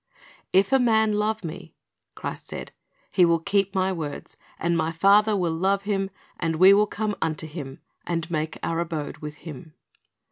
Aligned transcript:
"If 0.51 0.71
a 0.71 0.79
man 0.79 1.13
love 1.13 1.43
Me," 1.43 1.75
Christ 2.15 2.47
said, 2.47 2.71
"he 3.11 3.23
will 3.23 3.37
keep 3.37 3.75
My 3.75 3.93
words; 3.93 4.35
and 4.57 4.75
My 4.75 4.91
Father 4.91 5.35
will 5.37 5.53
love 5.53 5.83
him, 5.83 6.09
and 6.39 6.55
we 6.55 6.73
will 6.73 6.87
come 6.87 7.15
unto 7.21 7.45
him, 7.45 7.81
and 8.07 8.31
make 8.31 8.57
our 8.63 8.79
abode 8.79 9.17
with 9.19 9.35
him." 9.45 9.75